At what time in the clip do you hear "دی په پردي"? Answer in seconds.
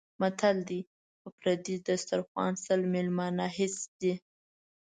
0.67-1.75